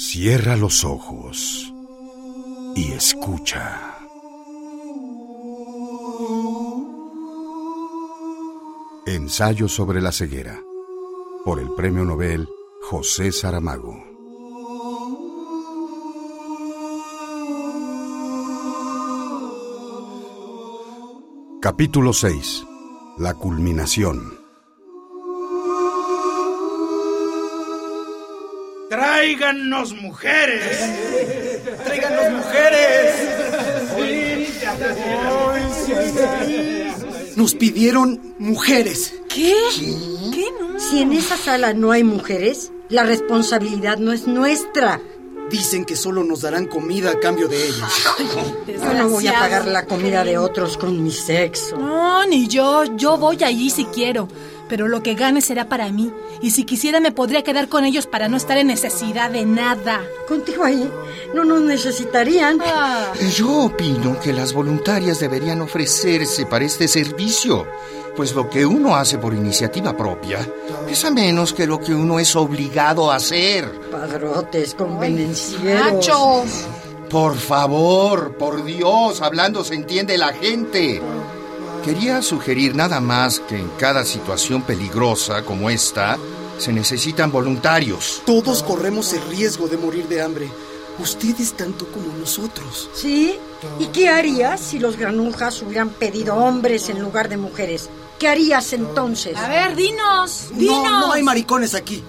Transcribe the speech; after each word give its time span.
Cierra 0.00 0.54
los 0.54 0.84
ojos 0.84 1.74
y 2.76 2.92
escucha. 2.92 3.98
Ensayo 9.06 9.66
sobre 9.66 10.00
la 10.00 10.12
ceguera 10.12 10.62
por 11.44 11.58
el 11.58 11.72
Premio 11.72 12.04
Nobel 12.04 12.48
José 12.80 13.32
Saramago. 13.32 13.96
Capítulo 21.60 22.12
6. 22.12 22.64
La 23.18 23.34
culminación. 23.34 24.37
¡Tráiganos 29.28 29.92
mujeres! 29.92 30.78
¡Tráiganos 31.84 32.32
mujeres! 32.32 33.14
Nos 37.36 37.54
pidieron 37.54 38.34
mujeres. 38.38 39.12
¿Qué? 39.28 39.54
¿Qué? 40.32 40.46
no? 40.58 40.80
Si 40.80 41.02
en 41.02 41.12
esa 41.12 41.36
sala 41.36 41.74
no 41.74 41.92
hay 41.92 42.04
mujeres, 42.04 42.72
la 42.88 43.02
responsabilidad 43.02 43.98
no 43.98 44.14
es 44.14 44.26
nuestra. 44.26 44.98
Dicen 45.50 45.84
que 45.84 45.94
solo 45.94 46.24
nos 46.24 46.40
darán 46.40 46.66
comida 46.66 47.10
a 47.10 47.20
cambio 47.20 47.48
de 47.48 47.66
ellas. 47.66 47.92
Yo 48.66 48.94
no 48.94 49.10
voy 49.10 49.26
a 49.26 49.34
pagar 49.34 49.66
la 49.66 49.84
comida 49.84 50.24
de 50.24 50.38
otros 50.38 50.78
con 50.78 51.04
mi 51.04 51.10
sexo. 51.10 51.76
No, 51.76 52.24
ni 52.24 52.48
yo. 52.48 52.96
Yo 52.96 53.18
voy 53.18 53.44
allí 53.44 53.68
si 53.68 53.84
quiero. 53.84 54.26
Pero 54.68 54.88
lo 54.88 55.02
que 55.02 55.14
gane 55.14 55.40
será 55.40 55.68
para 55.68 55.90
mí. 55.90 56.12
Y 56.42 56.50
si 56.50 56.64
quisiera 56.64 57.00
me 57.00 57.12
podría 57.12 57.42
quedar 57.42 57.68
con 57.68 57.84
ellos 57.84 58.06
para 58.06 58.28
no 58.28 58.36
estar 58.36 58.58
en 58.58 58.68
necesidad 58.68 59.30
de 59.30 59.46
nada. 59.46 60.02
Contigo 60.26 60.64
ahí 60.64 60.90
no 61.34 61.44
nos 61.44 61.62
necesitarían. 61.62 62.60
Ah. 62.64 63.12
Yo 63.34 63.64
opino 63.64 64.18
que 64.20 64.32
las 64.32 64.52
voluntarias 64.52 65.20
deberían 65.20 65.60
ofrecerse 65.60 66.46
para 66.46 66.64
este 66.64 66.88
servicio, 66.88 67.66
pues 68.16 68.34
lo 68.34 68.48
que 68.48 68.66
uno 68.66 68.96
hace 68.96 69.18
por 69.18 69.34
iniciativa 69.34 69.96
propia 69.96 70.46
pesa 70.88 71.10
menos 71.10 71.52
que 71.52 71.66
lo 71.66 71.78
que 71.78 71.94
uno 71.94 72.18
es 72.18 72.34
obligado 72.34 73.10
a 73.10 73.16
hacer. 73.16 73.70
Padrotes 73.90 74.74
convenencieros. 74.74 75.92
¡Machos! 75.92 76.66
Por 77.10 77.36
favor, 77.36 78.36
por 78.36 78.64
Dios, 78.64 79.20
hablando 79.22 79.64
se 79.64 79.74
entiende 79.74 80.16
la 80.16 80.32
gente. 80.32 81.02
Quería 81.88 82.20
sugerir 82.20 82.76
nada 82.76 83.00
más 83.00 83.40
que 83.40 83.56
en 83.56 83.70
cada 83.78 84.04
situación 84.04 84.60
peligrosa 84.60 85.42
como 85.42 85.70
esta 85.70 86.18
se 86.58 86.70
necesitan 86.70 87.32
voluntarios. 87.32 88.20
Todos 88.26 88.62
corremos 88.62 89.14
el 89.14 89.22
riesgo 89.22 89.68
de 89.68 89.78
morir 89.78 90.06
de 90.06 90.20
hambre. 90.20 90.50
Ustedes 90.98 91.54
tanto 91.54 91.90
como 91.90 92.12
nosotros. 92.18 92.90
¿Sí? 92.92 93.38
¿Y 93.78 93.86
qué 93.86 94.10
harías 94.10 94.60
si 94.60 94.78
los 94.78 94.98
granujas 94.98 95.62
hubieran 95.62 95.88
pedido 95.88 96.34
hombres 96.36 96.90
en 96.90 97.00
lugar 97.00 97.30
de 97.30 97.38
mujeres? 97.38 97.88
¿Qué 98.18 98.28
harías 98.28 98.74
entonces? 98.74 99.34
A 99.38 99.48
ver, 99.48 99.74
dinos, 99.74 100.50
dinos. 100.52 100.82
No, 100.84 101.06
no 101.06 101.12
hay 101.14 101.22
maricones 101.22 101.74
aquí. 101.74 102.04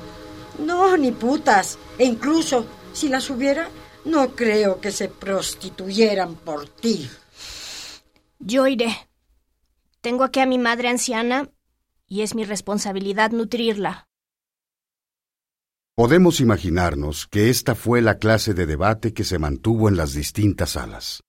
No, 0.57 0.97
ni 0.97 1.13
putas. 1.13 1.77
E 1.97 2.03
incluso, 2.03 2.65
si 2.91 3.07
las 3.07 3.29
hubiera, 3.29 3.69
no 4.03 4.35
creo 4.35 4.81
que 4.81 4.91
se 4.91 5.07
prostituyeran 5.07 6.35
por 6.35 6.67
ti. 6.67 7.09
Yo 8.39 8.67
iré. 8.67 9.08
Tengo 10.01 10.23
aquí 10.23 10.39
a 10.39 10.45
mi 10.45 10.57
madre 10.57 10.87
anciana 10.87 11.49
y 12.07 12.21
es 12.21 12.33
mi 12.33 12.45
responsabilidad 12.45 13.31
nutrirla. 13.31 14.07
Podemos 15.93 16.39
imaginarnos 16.39 17.27
que 17.27 17.49
esta 17.49 17.75
fue 17.75 18.01
la 18.01 18.17
clase 18.17 18.53
de 18.53 18.65
debate 18.65 19.13
que 19.13 19.25
se 19.25 19.37
mantuvo 19.37 19.89
en 19.89 19.97
las 19.97 20.13
distintas 20.13 20.71
salas, 20.71 21.23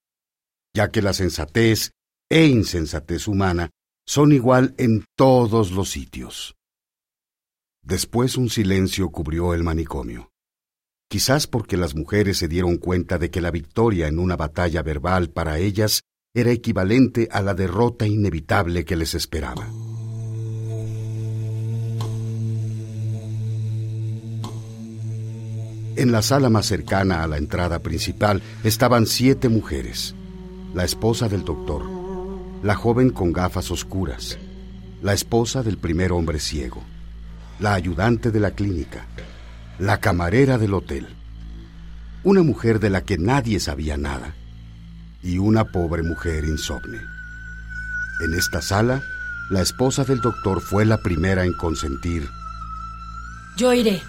ya 0.73 0.93
que 0.93 1.03
la 1.03 1.13
sensatez 1.13 1.91
e 2.31 2.47
insensatez 2.47 3.27
humana 3.27 3.71
son 4.07 4.31
igual 4.31 4.75
en 4.79 5.05
todos 5.17 5.73
los 5.73 5.91
sitios. 5.91 6.55
Después 7.83 8.37
un 8.37 8.49
silencio 8.49 9.11
cubrió 9.11 9.55
el 9.55 9.65
manicomio, 9.65 10.31
quizás 11.09 11.49
porque 11.49 11.77
las 11.77 11.97
mujeres 11.97 12.39
se 12.39 12.47
dieron 12.47 12.77
cuenta 12.77 13.19
de 13.19 13.33
que 13.33 13.41
la 13.41 13.51
victoria 13.51 14.07
en 14.07 14.21
una 14.21 14.37
batalla 14.37 14.83
verbal 14.83 15.31
para 15.31 15.59
ellas 15.59 16.03
era 16.33 16.53
equivalente 16.53 17.29
a 17.33 17.43
la 17.43 17.55
derrota 17.55 18.07
inevitable 18.07 18.85
que 18.85 18.95
les 18.95 19.15
esperaba. 19.15 19.67
En 25.97 26.13
la 26.13 26.23
sala 26.23 26.49
más 26.49 26.67
cercana 26.67 27.25
a 27.25 27.27
la 27.27 27.37
entrada 27.37 27.81
principal 27.81 28.43
estaban 28.63 29.07
siete 29.07 29.49
mujeres. 29.49 30.15
La 30.73 30.85
esposa 30.85 31.29
del 31.29 31.45
doctor, 31.45 31.83
la 32.63 32.77
joven 32.77 33.11
con 33.11 33.33
gafas 33.33 33.73
oscuras, 33.73 34.39
la 35.03 35.15
esposa 35.15 35.65
del 35.65 35.79
primer 35.79 36.13
hombre 36.13 36.39
ciego, 36.39 36.81
la 37.59 37.75
ayudante 37.75 38.31
de 38.31 38.39
la 38.39 38.53
clínica, 38.53 39.09
la 39.81 39.99
camarera 39.99 40.59
del 40.59 40.75
hotel, 40.75 41.09
una 42.23 42.45
mujer 42.45 42.79
de 42.79 42.91
la 42.91 43.03
que 43.03 43.19
nadie 43.19 43.59
sabía 43.59 43.97
nada 43.97 44.37
y 45.23 45.39
una 45.39 45.65
pobre 45.65 46.03
mujer 46.03 46.45
insomne. 46.45 47.01
En 48.21 48.35
esta 48.35 48.61
sala, 48.61 49.03
la 49.51 49.63
esposa 49.63 50.05
del 50.05 50.21
doctor 50.21 50.61
fue 50.61 50.85
la 50.85 50.99
primera 50.99 51.45
en 51.45 51.53
consentir. 51.55 52.29
Yo 53.57 53.73
iré. 53.73 54.03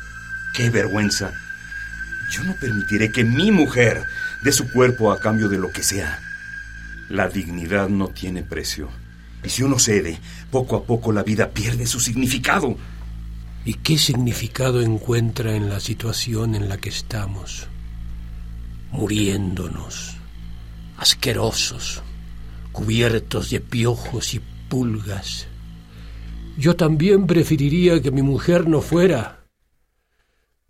¡Qué 0.55 0.69
vergüenza! 0.69 1.31
Yo 2.31 2.43
no 2.43 2.55
permitiré 2.55 3.11
que 3.11 3.23
mi 3.23 3.51
mujer 3.51 4.05
dé 4.43 4.51
su 4.51 4.71
cuerpo 4.71 5.11
a 5.11 5.19
cambio 5.19 5.49
de 5.49 5.57
lo 5.57 5.71
que 5.71 5.83
sea. 5.83 6.19
La 7.09 7.27
dignidad 7.27 7.89
no 7.89 8.07
tiene 8.09 8.43
precio. 8.43 8.89
Y 9.43 9.49
si 9.49 9.63
uno 9.63 9.79
cede, 9.79 10.19
poco 10.49 10.77
a 10.77 10.85
poco 10.85 11.11
la 11.11 11.23
vida 11.23 11.49
pierde 11.49 11.87
su 11.87 11.99
significado. 11.99 12.77
¿Y 13.65 13.75
qué 13.75 13.97
significado 13.97 14.81
encuentra 14.81 15.55
en 15.55 15.69
la 15.69 15.79
situación 15.79 16.55
en 16.55 16.69
la 16.69 16.77
que 16.77 16.89
estamos? 16.89 17.67
Muriéndonos, 18.91 20.15
asquerosos, 21.01 22.03
cubiertos 22.71 23.49
de 23.49 23.59
piojos 23.59 24.35
y 24.35 24.39
pulgas. 24.69 25.47
Yo 26.59 26.75
también 26.75 27.25
preferiría 27.25 27.99
que 28.03 28.11
mi 28.11 28.21
mujer 28.21 28.67
no 28.67 28.81
fuera. 28.81 29.43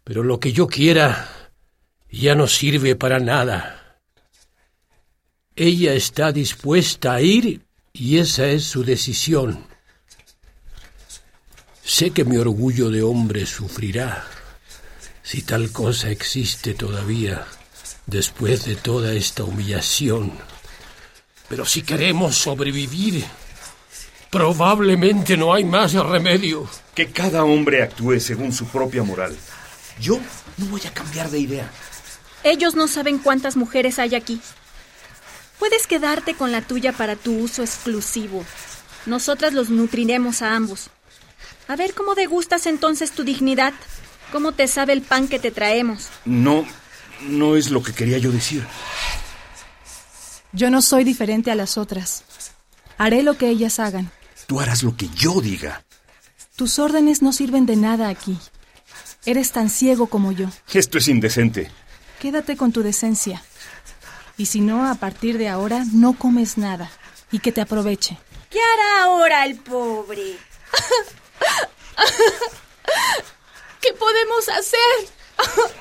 Pero 0.05 0.23
lo 0.23 0.39
que 0.39 0.53
yo 0.53 0.67
quiera 0.67 1.51
ya 2.09 2.33
no 2.33 2.47
sirve 2.47 2.95
para 2.95 3.19
nada. 3.19 3.99
Ella 5.53 5.95
está 5.95 6.31
dispuesta 6.31 7.15
a 7.15 7.21
ir 7.21 7.65
y 7.91 8.19
esa 8.19 8.47
es 8.47 8.63
su 8.63 8.85
decisión. 8.85 9.65
Sé 11.83 12.11
que 12.11 12.23
mi 12.23 12.37
orgullo 12.37 12.89
de 12.89 13.03
hombre 13.03 13.45
sufrirá, 13.45 14.25
si 15.23 15.41
tal 15.41 15.73
cosa 15.73 16.09
existe 16.09 16.73
todavía, 16.73 17.45
después 18.05 18.65
de 18.65 18.75
toda 18.75 19.13
esta 19.13 19.43
humillación. 19.43 20.31
Pero 21.49 21.65
si 21.65 21.81
queremos 21.81 22.35
sobrevivir, 22.35 23.25
probablemente 24.29 25.35
no 25.37 25.53
hay 25.53 25.63
más 25.63 25.93
remedio. 25.93 26.67
Que 26.95 27.11
cada 27.11 27.43
hombre 27.43 27.83
actúe 27.83 28.19
según 28.19 28.53
su 28.53 28.65
propia 28.67 29.03
moral. 29.03 29.35
Yo 29.99 30.19
no 30.57 30.65
voy 30.67 30.81
a 30.85 30.93
cambiar 30.93 31.29
de 31.29 31.39
idea. 31.39 31.71
Ellos 32.43 32.75
no 32.75 32.87
saben 32.87 33.19
cuántas 33.19 33.55
mujeres 33.55 33.99
hay 33.99 34.15
aquí. 34.15 34.41
Puedes 35.59 35.85
quedarte 35.85 36.33
con 36.33 36.51
la 36.51 36.61
tuya 36.61 36.91
para 36.91 37.15
tu 37.15 37.37
uso 37.37 37.61
exclusivo. 37.61 38.43
Nosotras 39.05 39.53
los 39.53 39.69
nutriremos 39.69 40.41
a 40.41 40.55
ambos. 40.55 40.89
A 41.67 41.75
ver 41.75 41.93
cómo 41.93 42.15
degustas 42.15 42.65
entonces 42.65 43.11
tu 43.11 43.23
dignidad. 43.23 43.73
¿Cómo 44.31 44.53
te 44.53 44.67
sabe 44.67 44.93
el 44.93 45.01
pan 45.01 45.27
que 45.27 45.39
te 45.39 45.51
traemos? 45.51 46.07
No, 46.25 46.65
no 47.23 47.55
es 47.55 47.69
lo 47.71 47.83
que 47.83 47.93
quería 47.93 48.17
yo 48.17 48.31
decir. 48.31 48.65
Yo 50.53 50.69
no 50.69 50.81
soy 50.81 51.03
diferente 51.03 51.51
a 51.51 51.55
las 51.55 51.77
otras. 51.77 52.23
Haré 52.97 53.23
lo 53.23 53.37
que 53.37 53.49
ellas 53.49 53.79
hagan. 53.79 54.11
Tú 54.47 54.59
harás 54.59 54.83
lo 54.83 54.95
que 54.97 55.07
yo 55.09 55.39
diga. 55.41 55.83
Tus 56.55 56.77
órdenes 56.77 57.21
no 57.21 57.31
sirven 57.31 57.65
de 57.65 57.75
nada 57.75 58.09
aquí. 58.09 58.37
Eres 59.25 59.51
tan 59.51 59.69
ciego 59.69 60.07
como 60.07 60.31
yo. 60.31 60.47
Esto 60.73 60.97
es 60.97 61.07
indecente. 61.07 61.71
Quédate 62.19 62.57
con 62.57 62.71
tu 62.71 62.83
decencia. 62.83 63.43
Y 64.37 64.47
si 64.47 64.61
no, 64.61 64.89
a 64.89 64.95
partir 64.95 65.37
de 65.37 65.47
ahora 65.49 65.85
no 65.93 66.13
comes 66.13 66.57
nada. 66.57 66.91
Y 67.31 67.39
que 67.39 67.51
te 67.51 67.61
aproveche. 67.61 68.17
¿Qué 68.49 68.59
hará 68.59 69.03
ahora 69.03 69.45
el 69.45 69.55
pobre? 69.55 70.21
¿Qué 73.81 73.93
podemos 73.93 74.49
hacer? 74.49 74.79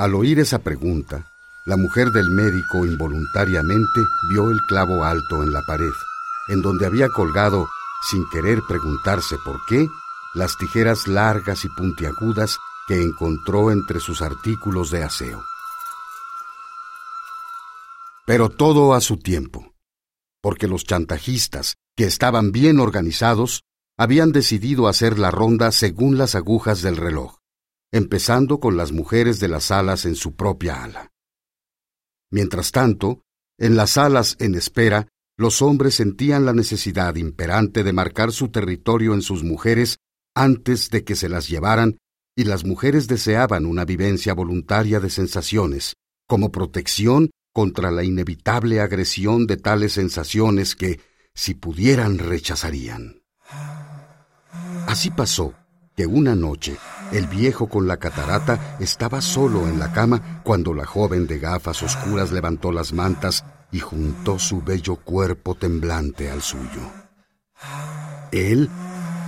Al 0.00 0.14
oír 0.14 0.38
esa 0.38 0.60
pregunta, 0.60 1.30
la 1.66 1.76
mujer 1.76 2.08
del 2.08 2.30
médico 2.30 2.86
involuntariamente 2.86 4.00
vio 4.30 4.50
el 4.50 4.58
clavo 4.66 5.04
alto 5.04 5.42
en 5.42 5.52
la 5.52 5.60
pared, 5.66 5.92
en 6.48 6.62
donde 6.62 6.86
había 6.86 7.10
colgado, 7.10 7.68
sin 8.08 8.26
querer 8.30 8.62
preguntarse 8.66 9.36
por 9.44 9.60
qué, 9.68 9.86
las 10.32 10.56
tijeras 10.56 11.06
largas 11.06 11.66
y 11.66 11.68
puntiagudas 11.68 12.56
que 12.88 13.02
encontró 13.02 13.70
entre 13.70 14.00
sus 14.00 14.22
artículos 14.22 14.90
de 14.90 15.02
aseo. 15.04 15.44
Pero 18.24 18.48
todo 18.48 18.94
a 18.94 19.02
su 19.02 19.18
tiempo, 19.18 19.74
porque 20.40 20.66
los 20.66 20.84
chantajistas, 20.84 21.74
que 21.94 22.04
estaban 22.04 22.52
bien 22.52 22.80
organizados, 22.80 23.64
habían 23.98 24.32
decidido 24.32 24.88
hacer 24.88 25.18
la 25.18 25.30
ronda 25.30 25.70
según 25.72 26.16
las 26.16 26.34
agujas 26.36 26.80
del 26.80 26.96
reloj, 26.96 27.39
empezando 27.92 28.60
con 28.60 28.76
las 28.76 28.92
mujeres 28.92 29.40
de 29.40 29.48
las 29.48 29.70
alas 29.70 30.04
en 30.04 30.14
su 30.14 30.36
propia 30.36 30.84
ala. 30.84 31.12
Mientras 32.30 32.70
tanto, 32.70 33.22
en 33.58 33.76
las 33.76 33.98
alas 33.98 34.36
en 34.38 34.54
espera, 34.54 35.08
los 35.36 35.62
hombres 35.62 35.94
sentían 35.94 36.44
la 36.44 36.52
necesidad 36.52 37.16
imperante 37.16 37.82
de 37.82 37.92
marcar 37.92 38.32
su 38.32 38.48
territorio 38.48 39.14
en 39.14 39.22
sus 39.22 39.42
mujeres 39.42 39.98
antes 40.34 40.90
de 40.90 41.02
que 41.02 41.16
se 41.16 41.28
las 41.28 41.48
llevaran, 41.48 41.98
y 42.36 42.44
las 42.44 42.64
mujeres 42.64 43.08
deseaban 43.08 43.66
una 43.66 43.84
vivencia 43.84 44.32
voluntaria 44.34 45.00
de 45.00 45.10
sensaciones, 45.10 45.94
como 46.28 46.52
protección 46.52 47.30
contra 47.52 47.90
la 47.90 48.04
inevitable 48.04 48.80
agresión 48.80 49.46
de 49.46 49.56
tales 49.56 49.94
sensaciones 49.94 50.76
que, 50.76 51.00
si 51.34 51.54
pudieran, 51.54 52.18
rechazarían. 52.18 53.22
Así 54.86 55.10
pasó 55.10 55.54
que 56.00 56.06
una 56.06 56.34
noche 56.34 56.78
el 57.12 57.26
viejo 57.26 57.68
con 57.68 57.86
la 57.86 57.98
catarata 57.98 58.78
estaba 58.80 59.20
solo 59.20 59.68
en 59.68 59.78
la 59.78 59.92
cama 59.92 60.40
cuando 60.42 60.72
la 60.72 60.86
joven 60.86 61.26
de 61.26 61.38
gafas 61.38 61.82
oscuras 61.82 62.32
levantó 62.32 62.72
las 62.72 62.94
mantas 62.94 63.44
y 63.70 63.80
juntó 63.80 64.38
su 64.38 64.62
bello 64.62 64.96
cuerpo 64.96 65.56
temblante 65.56 66.30
al 66.30 66.40
suyo. 66.40 66.80
Él, 68.32 68.70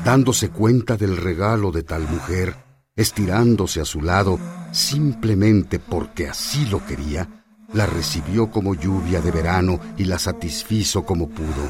dándose 0.02 0.48
cuenta 0.48 0.96
del 0.96 1.18
regalo 1.18 1.72
de 1.72 1.82
tal 1.82 2.08
mujer, 2.08 2.56
estirándose 2.96 3.82
a 3.82 3.84
su 3.84 4.00
lado 4.00 4.38
simplemente 4.72 5.78
porque 5.78 6.26
así 6.26 6.64
lo 6.64 6.82
quería, 6.86 7.44
la 7.74 7.84
recibió 7.84 8.50
como 8.50 8.74
lluvia 8.74 9.20
de 9.20 9.30
verano 9.30 9.78
y 9.98 10.06
la 10.06 10.18
satisfizo 10.18 11.04
como 11.04 11.28
pudo. 11.28 11.68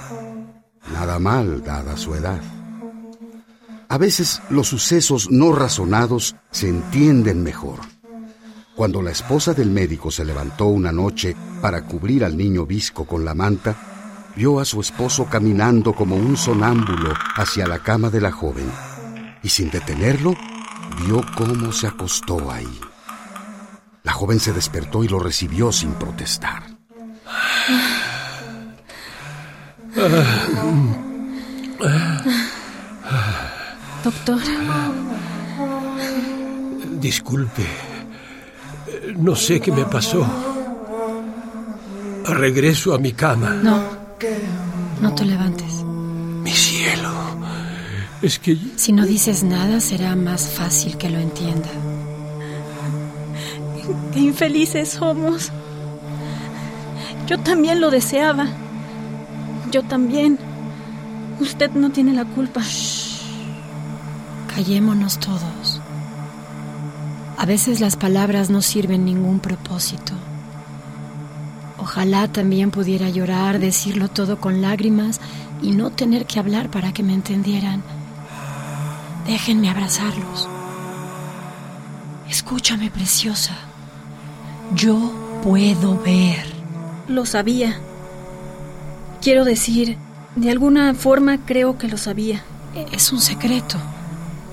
Nada 0.92 1.18
mal 1.18 1.64
dada 1.64 1.96
su 1.96 2.14
edad. 2.14 2.61
A 3.92 3.98
veces 3.98 4.40
los 4.48 4.68
sucesos 4.68 5.30
no 5.30 5.52
razonados 5.52 6.34
se 6.50 6.66
entienden 6.66 7.42
mejor. 7.42 7.80
Cuando 8.74 9.02
la 9.02 9.10
esposa 9.10 9.52
del 9.52 9.68
médico 9.68 10.10
se 10.10 10.24
levantó 10.24 10.64
una 10.68 10.92
noche 10.92 11.36
para 11.60 11.84
cubrir 11.84 12.24
al 12.24 12.34
niño 12.34 12.64
visco 12.64 13.04
con 13.04 13.26
la 13.26 13.34
manta, 13.34 13.76
vio 14.34 14.60
a 14.60 14.64
su 14.64 14.80
esposo 14.80 15.26
caminando 15.26 15.92
como 15.92 16.16
un 16.16 16.38
sonámbulo 16.38 17.12
hacia 17.36 17.66
la 17.66 17.80
cama 17.80 18.08
de 18.08 18.22
la 18.22 18.32
joven 18.32 18.72
y 19.42 19.50
sin 19.50 19.68
detenerlo 19.70 20.34
vio 21.04 21.22
cómo 21.36 21.70
se 21.70 21.86
acostó 21.86 22.50
ahí. 22.50 22.80
La 24.04 24.12
joven 24.12 24.40
se 24.40 24.54
despertó 24.54 25.04
y 25.04 25.08
lo 25.08 25.18
recibió 25.18 25.70
sin 25.70 25.92
protestar. 25.92 26.62
Doctor. 34.04 34.40
Disculpe. 37.00 37.64
No 39.16 39.36
sé 39.36 39.60
qué 39.60 39.70
me 39.70 39.84
pasó. 39.84 40.26
Regreso 42.24 42.94
a 42.94 42.98
mi 42.98 43.12
cama. 43.12 43.50
No. 43.50 43.80
No 45.00 45.14
te 45.14 45.24
levantes. 45.24 45.72
Mi 46.42 46.50
cielo. 46.50 47.10
Es 48.22 48.38
que... 48.38 48.56
Si 48.76 48.92
no 48.92 49.04
dices 49.04 49.42
nada, 49.42 49.80
será 49.80 50.14
más 50.16 50.48
fácil 50.48 50.96
que 50.96 51.10
lo 51.10 51.18
entienda. 51.18 51.68
Qué 54.12 54.20
infelices 54.20 54.90
somos. 54.90 55.50
Yo 57.26 57.38
también 57.38 57.80
lo 57.80 57.90
deseaba. 57.90 58.46
Yo 59.70 59.82
también. 59.82 60.38
Usted 61.40 61.70
no 61.72 61.90
tiene 61.90 62.12
la 62.12 62.24
culpa. 62.24 62.62
Callémonos 64.54 65.18
todos. 65.18 65.80
A 67.38 67.46
veces 67.46 67.80
las 67.80 67.96
palabras 67.96 68.50
no 68.50 68.60
sirven 68.60 69.04
ningún 69.04 69.40
propósito. 69.40 70.12
Ojalá 71.78 72.28
también 72.28 72.70
pudiera 72.70 73.08
llorar, 73.08 73.58
decirlo 73.58 74.08
todo 74.08 74.40
con 74.40 74.60
lágrimas 74.60 75.20
y 75.62 75.72
no 75.72 75.90
tener 75.90 76.26
que 76.26 76.38
hablar 76.38 76.70
para 76.70 76.92
que 76.92 77.02
me 77.02 77.14
entendieran. 77.14 77.82
Déjenme 79.26 79.70
abrazarlos. 79.70 80.48
Escúchame, 82.28 82.90
preciosa. 82.90 83.56
Yo 84.74 85.40
puedo 85.42 85.98
ver. 86.02 86.44
Lo 87.08 87.26
sabía. 87.26 87.80
Quiero 89.20 89.44
decir, 89.44 89.96
de 90.36 90.50
alguna 90.50 90.94
forma 90.94 91.38
creo 91.44 91.78
que 91.78 91.88
lo 91.88 91.96
sabía. 91.96 92.44
Es 92.92 93.12
un 93.12 93.20
secreto. 93.20 93.78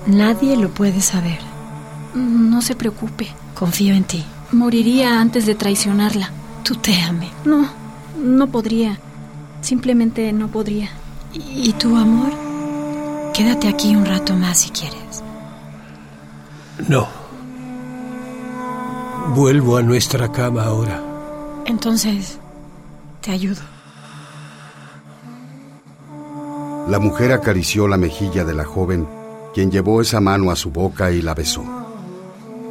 Nadie 0.06 0.56
lo 0.56 0.70
puede 0.70 1.00
saber. 1.00 1.38
No 2.14 2.62
se 2.62 2.74
preocupe. 2.74 3.28
Confío 3.54 3.94
en 3.94 4.04
ti. 4.04 4.24
Moriría 4.52 5.20
antes 5.20 5.46
de 5.46 5.54
traicionarla. 5.54 6.30
Tú 6.64 6.74
te 6.76 6.94
ame. 7.02 7.30
No, 7.44 7.68
no 8.22 8.46
podría. 8.48 8.98
Simplemente 9.60 10.32
no 10.32 10.48
podría. 10.48 10.90
¿Y 11.32 11.72
tu 11.74 11.96
amor? 11.96 12.32
Quédate 13.32 13.68
aquí 13.68 13.94
un 13.94 14.04
rato 14.04 14.34
más 14.34 14.60
si 14.60 14.70
quieres. 14.70 15.22
No. 16.88 17.06
Vuelvo 19.34 19.76
a 19.76 19.82
nuestra 19.82 20.32
cama 20.32 20.64
ahora. 20.64 21.00
Entonces, 21.66 22.38
te 23.20 23.30
ayudo. 23.30 23.60
La 26.88 26.98
mujer 26.98 27.32
acarició 27.32 27.86
la 27.86 27.96
mejilla 27.96 28.44
de 28.44 28.54
la 28.54 28.64
joven, 28.64 29.06
quien 29.54 29.70
llevó 29.70 30.00
esa 30.00 30.20
mano 30.20 30.50
a 30.50 30.56
su 30.56 30.70
boca 30.70 31.10
y 31.10 31.22
la 31.22 31.34
besó. 31.34 31.64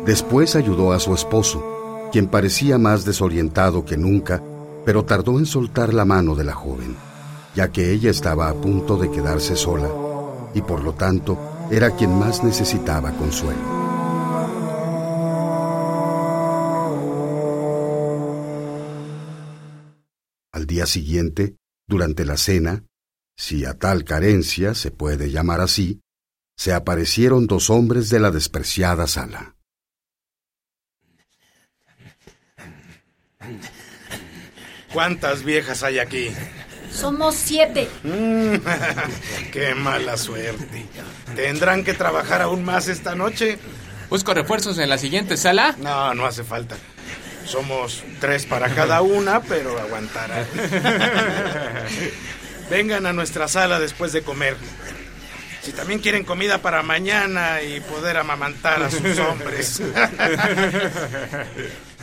Después 0.05 0.55
ayudó 0.55 0.93
a 0.93 0.99
su 0.99 1.13
esposo, 1.13 2.09
quien 2.11 2.27
parecía 2.27 2.77
más 2.77 3.05
desorientado 3.05 3.85
que 3.85 3.97
nunca, 3.97 4.41
pero 4.85 5.05
tardó 5.05 5.37
en 5.39 5.45
soltar 5.45 5.93
la 5.93 6.05
mano 6.05 6.35
de 6.35 6.43
la 6.43 6.53
joven, 6.53 6.95
ya 7.55 7.71
que 7.71 7.91
ella 7.91 8.09
estaba 8.09 8.49
a 8.49 8.53
punto 8.53 8.97
de 8.97 9.11
quedarse 9.11 9.55
sola, 9.55 9.89
y 10.53 10.61
por 10.61 10.83
lo 10.83 10.93
tanto 10.93 11.37
era 11.69 11.91
quien 11.91 12.17
más 12.17 12.43
necesitaba 12.43 13.11
consuelo. 13.11 13.79
Al 20.51 20.65
día 20.65 20.85
siguiente, 20.85 21.55
durante 21.87 22.25
la 22.25 22.37
cena, 22.37 22.83
si 23.37 23.65
a 23.65 23.75
tal 23.75 24.03
carencia 24.03 24.73
se 24.73 24.91
puede 24.91 25.31
llamar 25.31 25.61
así, 25.61 26.01
se 26.59 26.73
aparecieron 26.73 27.47
dos 27.47 27.69
hombres 27.69 28.09
de 28.09 28.19
la 28.19 28.31
despreciada 28.31 29.07
sala. 29.07 29.55
¿Cuántas 34.91 35.45
viejas 35.45 35.83
hay 35.83 35.99
aquí? 35.99 36.31
Somos 36.91 37.35
siete. 37.35 37.87
Qué 39.53 39.73
mala 39.73 40.17
suerte. 40.17 40.85
¿Tendrán 41.33 41.85
que 41.85 41.93
trabajar 41.93 42.41
aún 42.41 42.65
más 42.65 42.89
esta 42.89 43.15
noche? 43.15 43.57
¿Busco 44.09 44.33
refuerzos 44.33 44.77
en 44.79 44.89
la 44.89 44.97
siguiente 44.97 45.37
sala? 45.37 45.77
No, 45.77 46.13
no 46.13 46.25
hace 46.25 46.43
falta. 46.43 46.75
Somos 47.45 48.03
tres 48.19 48.45
para 48.45 48.75
cada 48.75 49.01
una, 49.01 49.39
pero 49.39 49.79
aguantará. 49.79 50.45
Vengan 52.69 53.05
a 53.05 53.13
nuestra 53.13 53.47
sala 53.47 53.79
después 53.79 54.11
de 54.11 54.23
comer. 54.23 54.57
Si 55.61 55.71
también 55.73 55.99
quieren 55.99 56.23
comida 56.23 56.59
para 56.59 56.81
mañana 56.83 57.61
y 57.61 57.79
poder 57.81 58.17
amamantar 58.17 58.81
a 58.83 58.89
sus 58.89 59.17
hombres. 59.19 59.81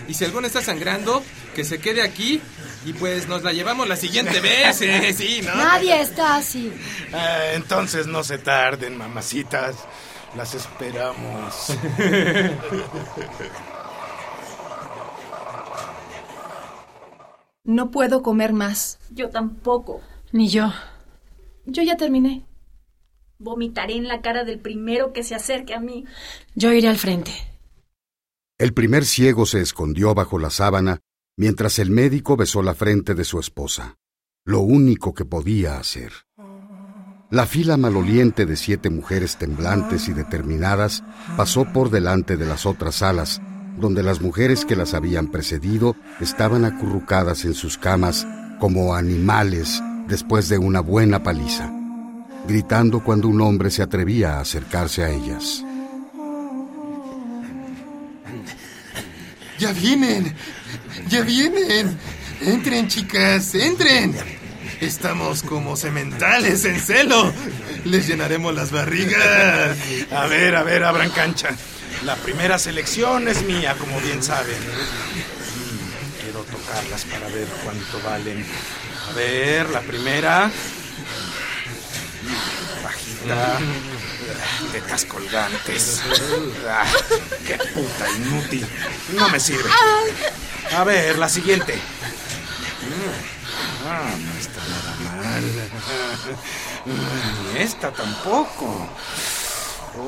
Y 0.08 0.14
si 0.14 0.24
alguno 0.24 0.46
está 0.46 0.60
sangrando, 0.60 1.22
que 1.54 1.64
se 1.64 1.78
quede 1.80 2.02
aquí 2.02 2.40
y 2.84 2.92
pues 2.92 3.26
nos 3.28 3.42
la 3.42 3.52
llevamos 3.52 3.88
la 3.88 3.96
siguiente 3.96 4.40
vez. 4.40 4.80
eh, 4.82 5.12
sí, 5.16 5.40
¿no? 5.42 5.54
Nadie 5.56 6.00
está 6.00 6.36
así. 6.36 6.72
Ah, 7.12 7.52
entonces 7.54 8.06
no 8.06 8.22
se 8.22 8.38
tarden, 8.38 8.96
mamacitas. 8.96 9.76
Las 10.36 10.54
esperamos. 10.54 11.72
No 17.64 17.90
puedo 17.90 18.22
comer 18.22 18.52
más. 18.52 18.98
Yo 19.10 19.30
tampoco. 19.30 20.00
Ni 20.32 20.48
yo. 20.48 20.72
Yo 21.64 21.82
ya 21.82 21.96
terminé. 21.96 22.44
Vomitaré 23.38 23.94
en 23.94 24.08
la 24.08 24.20
cara 24.22 24.44
del 24.44 24.58
primero 24.58 25.12
que 25.12 25.22
se 25.22 25.34
acerque 25.34 25.74
a 25.74 25.80
mí. 25.80 26.04
Yo 26.54 26.72
iré 26.72 26.88
al 26.88 26.96
frente. 26.96 27.32
El 28.58 28.72
primer 28.72 29.04
ciego 29.04 29.44
se 29.44 29.60
escondió 29.60 30.14
bajo 30.14 30.38
la 30.38 30.50
sábana 30.50 31.00
mientras 31.36 31.78
el 31.78 31.90
médico 31.90 32.36
besó 32.36 32.62
la 32.62 32.74
frente 32.74 33.14
de 33.14 33.24
su 33.24 33.38
esposa, 33.38 33.98
lo 34.44 34.60
único 34.60 35.12
que 35.12 35.24
podía 35.24 35.78
hacer. 35.78 36.12
La 37.30 37.44
fila 37.44 37.76
maloliente 37.76 38.46
de 38.46 38.56
siete 38.56 38.88
mujeres 38.88 39.36
temblantes 39.36 40.08
y 40.08 40.12
determinadas 40.12 41.02
pasó 41.36 41.64
por 41.72 41.90
delante 41.90 42.36
de 42.36 42.46
las 42.46 42.64
otras 42.64 42.96
salas, 42.96 43.42
donde 43.78 44.02
las 44.02 44.20
mujeres 44.20 44.64
que 44.64 44.76
las 44.76 44.94
habían 44.94 45.30
precedido 45.30 45.96
estaban 46.20 46.64
acurrucadas 46.64 47.44
en 47.44 47.52
sus 47.52 47.76
camas 47.76 48.26
como 48.60 48.94
animales 48.94 49.82
después 50.06 50.48
de 50.48 50.56
una 50.56 50.80
buena 50.80 51.22
paliza, 51.22 51.72
gritando 52.46 53.02
cuando 53.02 53.28
un 53.28 53.40
hombre 53.40 53.70
se 53.70 53.82
atrevía 53.82 54.34
a 54.34 54.40
acercarse 54.40 55.04
a 55.04 55.10
ellas. 55.10 55.64
Ya 59.58 59.72
vienen, 59.72 60.34
ya 61.08 61.22
vienen. 61.22 61.98
Entren, 62.40 62.88
chicas, 62.88 63.54
entren. 63.54 64.14
Estamos 64.80 65.42
como 65.42 65.76
sementales 65.76 66.64
en 66.66 66.78
celo. 66.78 67.32
Les 67.84 68.06
llenaremos 68.06 68.54
las 68.54 68.70
barrigas. 68.70 69.76
A 70.12 70.26
ver, 70.26 70.54
a 70.56 70.62
ver, 70.62 70.84
abran 70.84 71.10
cancha. 71.10 71.50
La 72.04 72.14
primera 72.16 72.58
selección 72.58 73.26
es 73.28 73.42
mía, 73.44 73.74
como 73.78 73.98
bien 74.00 74.22
saben. 74.22 74.58
Quiero 76.22 76.40
tocarlas 76.40 77.04
para 77.06 77.26
ver 77.28 77.48
cuánto 77.64 78.00
valen. 78.04 78.44
A 79.08 79.12
ver, 79.14 79.70
la 79.70 79.80
primera. 79.80 80.50
Tetas 84.72 85.04
colgantes. 85.04 86.02
Ah, 86.68 86.84
¡Qué 87.46 87.56
puta 87.74 88.10
inútil! 88.16 88.66
No 89.14 89.28
me 89.28 89.40
sirve. 89.40 89.70
A 90.76 90.84
ver, 90.84 91.18
la 91.18 91.28
siguiente. 91.28 91.80
Ah, 93.88 94.10
no 94.18 94.38
está 94.38 94.60
nada 94.68 94.96
mal. 95.04 95.44
Ni 97.54 97.60
esta 97.60 97.90
tampoco. 97.92 98.88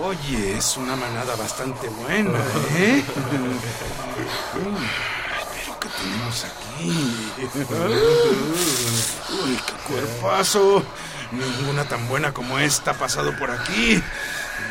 Oye, 0.02 0.58
es 0.58 0.76
una 0.76 0.96
manada 0.96 1.34
bastante 1.36 1.88
buena, 1.88 2.38
¿eh? 2.76 3.02
Pero 4.52 5.80
¿qué 5.80 5.88
tenemos 5.88 6.44
aquí? 6.44 6.90
Uy, 9.30 9.58
qué 9.66 9.72
cuerpazo. 9.92 10.84
Ninguna 11.32 11.84
tan 11.84 12.08
buena 12.08 12.32
como 12.32 12.58
esta 12.58 12.92
ha 12.92 12.94
pasado 12.94 13.32
por 13.36 13.50
aquí. 13.50 14.02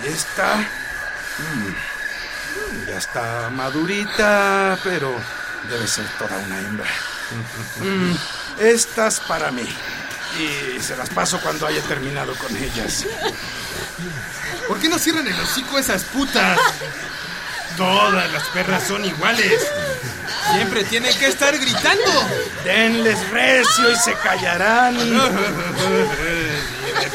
Y 0.04 0.08
esta... 0.08 0.56
mm, 0.58 1.76
Ya 2.90 2.98
está 2.98 3.50
madurita, 3.52 4.78
pero 4.84 5.14
debe 5.70 5.88
ser 5.88 6.06
toda 6.18 6.36
una 6.38 6.60
hembra. 6.60 6.90
Mm, 7.82 8.16
Estas 8.60 9.20
para 9.22 9.52
mí. 9.52 9.68
Y 10.40 10.80
se 10.82 10.96
las 10.98 11.10
paso 11.10 11.40
cuando 11.42 11.66
haya 11.68 11.82
terminado 11.84 12.34
con 12.36 12.56
ellas. 12.58 13.06
¿Por 14.68 14.80
qué 14.80 14.90
no 14.90 14.98
cierran 15.00 15.28
el 15.28 15.40
hocico 15.40 15.78
esas 15.80 16.04
putas? 16.04 16.60
Todas 17.78 18.32
las 18.32 18.44
perras 18.50 18.84
son 18.88 19.06
iguales. 19.06 19.62
Siempre 20.54 20.84
tienen 20.86 21.16
que 21.18 21.28
estar 21.28 21.56
gritando. 21.58 22.28
Denles 22.64 23.30
recio 23.30 23.92
y 23.92 23.96
se 23.96 24.14
callarán. 24.16 24.96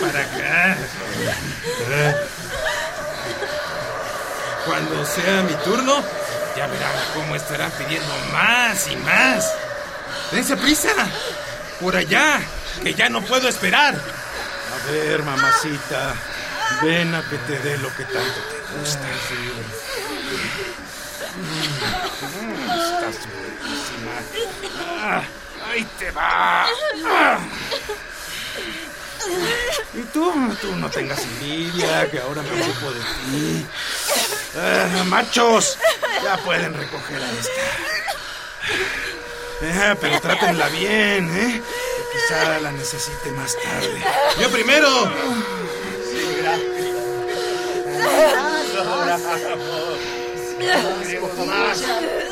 Para 0.00 0.20
acá. 0.20 0.76
Cuando 4.66 5.04
sea 5.04 5.42
mi 5.42 5.54
turno, 5.64 6.02
ya 6.56 6.66
verán 6.66 6.92
cómo 7.14 7.34
estarán 7.36 7.70
pidiendo 7.72 8.14
más 8.32 8.88
y 8.88 8.96
más. 8.96 9.52
Dense 10.30 10.56
prisa. 10.56 10.90
Por 11.80 11.96
allá, 11.96 12.40
que 12.82 12.94
ya 12.94 13.08
no 13.08 13.20
puedo 13.22 13.48
esperar. 13.48 13.94
A 13.94 14.90
ver, 14.90 15.22
mamacita. 15.22 16.14
Ven 16.82 17.14
a 17.14 17.22
que 17.28 17.36
te 17.38 17.58
dé 17.58 17.76
lo 17.78 17.94
que 17.94 18.04
tanto 18.04 18.18
te 18.20 18.78
gusta. 18.78 19.06
Mm, 21.36 22.62
Estás 22.70 23.26
buenísima. 23.26 24.12
Ah, 25.00 25.22
ahí 25.70 25.84
te 25.98 26.10
va. 26.12 26.66
Ah. 27.06 27.38
Y 29.94 30.00
tú, 30.12 30.32
tú 30.60 30.76
no 30.76 30.90
tengas 30.90 31.20
envidia, 31.22 32.10
que 32.10 32.18
ahora 32.18 32.42
me 32.42 32.62
ocupo 32.62 32.92
de 32.92 33.00
ti. 33.00 33.66
Ah, 34.56 35.04
machos, 35.06 35.78
ya 36.22 36.36
pueden 36.38 36.74
recoger 36.74 37.22
a 37.22 37.30
esta. 37.32 37.52
Eh, 39.62 39.96
pero 40.00 40.20
trátenla 40.20 40.68
bien, 40.68 41.30
¿eh? 41.36 41.62
Que 41.62 42.18
quizá 42.18 42.58
la 42.60 42.72
necesite 42.72 43.30
más 43.30 43.56
tarde. 43.56 44.02
Yo 44.40 44.50
primero. 44.50 45.10
Más, 51.46 51.82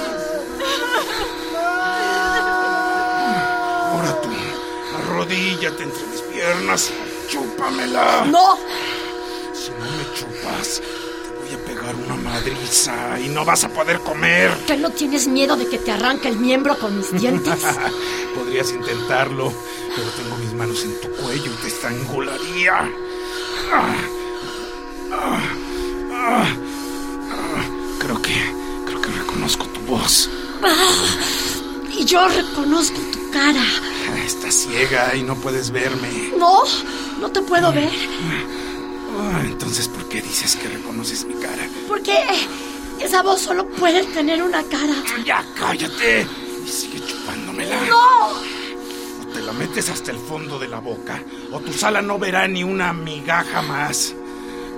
arrodíllate 5.25 5.83
entre 5.83 6.07
mis 6.07 6.21
piernas. 6.21 6.91
Chúpamela. 7.29 8.25
¡No! 8.25 8.57
Si 9.53 9.71
no 9.71 9.85
me 9.97 10.13
chupas, 10.13 10.81
te 10.81 11.29
voy 11.39 11.53
a 11.53 11.65
pegar 11.65 11.95
una 11.95 12.15
madriza 12.15 13.19
y 13.19 13.29
no 13.29 13.43
vas 13.43 13.63
a 13.63 13.69
poder 13.69 13.99
comer. 13.99 14.51
¿Que 14.67 14.77
no 14.77 14.91
tienes 14.91 15.27
miedo 15.27 15.55
de 15.55 15.67
que 15.67 15.79
te 15.79 15.91
arranque 15.91 16.27
el 16.27 16.37
miembro 16.37 16.77
con 16.77 16.97
mis 16.97 17.11
dientes? 17.11 17.59
Podrías 18.35 18.69
intentarlo, 18.71 19.51
pero 19.95 20.09
tengo 20.11 20.37
mis 20.37 20.53
manos 20.53 20.83
en 20.83 20.99
tu 21.01 21.09
cuello 21.21 21.51
y 21.51 21.61
te 21.61 21.67
estrangularía. 21.67 22.91
Ah, 23.71 23.95
ah, 25.11 25.39
ah, 26.13 26.47
ah. 27.31 27.65
Creo 27.99 28.21
que, 28.21 28.35
creo 28.85 29.01
que 29.01 29.09
reconozco 29.09 29.65
tu 29.67 29.79
voz. 29.81 30.29
y 31.97 32.05
yo 32.05 32.27
reconozco 32.27 32.99
tu 33.11 33.31
cara. 33.31 33.63
Estás 34.25 34.55
ciega 34.55 35.15
y 35.15 35.21
no 35.21 35.35
puedes 35.35 35.69
verme. 35.69 36.31
No, 36.37 36.63
no 37.19 37.29
te 37.29 37.41
puedo 37.43 37.71
ver. 37.71 37.91
Ah, 39.19 39.41
entonces, 39.43 39.87
¿por 39.87 40.09
qué 40.09 40.19
dices 40.21 40.55
que 40.55 40.67
reconoces 40.67 41.25
mi 41.25 41.35
cara? 41.35 41.69
Porque 41.87 42.17
esa 42.99 43.21
voz 43.21 43.41
solo 43.41 43.67
puede 43.69 44.03
tener 44.05 44.41
una 44.41 44.63
cara. 44.63 44.95
Ya 45.23 45.45
cállate 45.55 46.25
y 46.65 46.67
sigue 46.67 47.05
chupándomela. 47.05 47.79
¡No! 47.87 48.29
O 48.31 49.27
te 49.31 49.41
la 49.41 49.53
metes 49.53 49.89
hasta 49.89 50.11
el 50.11 50.17
fondo 50.17 50.57
de 50.57 50.69
la 50.69 50.79
boca, 50.79 51.21
o 51.51 51.59
tu 51.59 51.71
sala 51.71 52.01
no 52.01 52.17
verá 52.17 52.47
ni 52.47 52.63
una 52.63 52.93
migaja 52.93 53.61
más. 53.61 54.15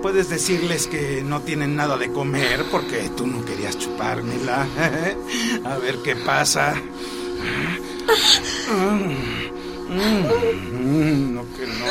Puedes 0.01 0.29
decirles 0.29 0.87
que 0.87 1.23
no 1.23 1.41
tienen 1.41 1.75
nada 1.75 1.97
de 1.97 2.11
comer 2.11 2.65
porque 2.69 3.09
tú 3.15 3.25
no 3.25 3.43
querías 3.45 3.77
chupármela. 3.77 4.67
A 5.63 5.77
ver 5.77 5.99
qué 6.03 6.15
pasa. 6.17 6.75
Mm, 9.89 10.27
mm, 10.73 11.33
No 11.33 11.43
que 11.55 11.65
no. 11.65 11.85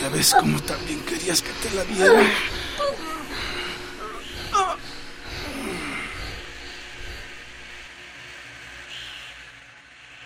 Ya 0.00 0.08
ves 0.08 0.34
cómo 0.38 0.60
también 0.62 1.00
querías 1.00 1.42
que 1.42 1.50
te 1.52 1.74
la 1.74 1.84
diera. 1.84 2.22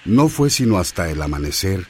No 0.05 0.29
fue 0.29 0.51
sino 0.51 0.79
hasta 0.79 1.11
el 1.11 1.21
amanecer 1.21 1.89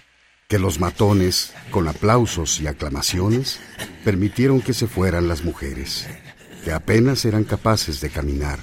que 0.48 0.58
los 0.58 0.80
matones, 0.80 1.52
con 1.70 1.86
aplausos 1.86 2.60
y 2.60 2.66
aclamaciones, 2.66 3.60
permitieron 4.04 4.62
que 4.62 4.72
se 4.72 4.86
fueran 4.86 5.28
las 5.28 5.44
mujeres, 5.44 6.06
que 6.64 6.72
apenas 6.72 7.24
eran 7.24 7.44
capaces 7.44 8.00
de 8.00 8.10
caminar, 8.10 8.58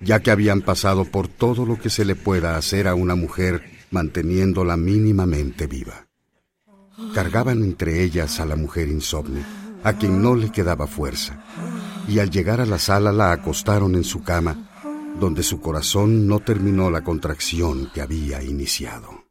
ya 0.00 0.20
que 0.20 0.30
habían 0.30 0.60
pasado 0.60 1.04
por 1.04 1.28
todo 1.28 1.64
lo 1.64 1.78
que 1.78 1.90
se 1.90 2.04
le 2.04 2.16
pueda 2.16 2.56
hacer 2.56 2.86
a 2.86 2.94
una 2.94 3.14
mujer 3.14 3.62
manteniéndola 3.92 4.76
mínimamente 4.76 5.66
viva. 5.66 6.08
Cargaban 7.14 7.62
entre 7.62 8.02
ellas 8.02 8.40
a 8.40 8.46
la 8.46 8.56
mujer 8.56 8.88
insomne, 8.88 9.44
a 9.84 9.92
quien 9.94 10.22
no 10.22 10.34
le 10.34 10.50
quedaba 10.50 10.86
fuerza, 10.86 11.44
y 12.08 12.18
al 12.18 12.30
llegar 12.30 12.60
a 12.60 12.66
la 12.66 12.78
sala 12.78 13.12
la 13.12 13.32
acostaron 13.32 13.94
en 13.94 14.04
su 14.04 14.22
cama, 14.22 14.68
donde 15.18 15.42
su 15.42 15.60
corazón 15.60 16.26
no 16.26 16.40
terminó 16.40 16.90
la 16.90 17.02
contracción 17.02 17.90
que 17.92 18.00
había 18.00 18.42
iniciado. 18.42 19.24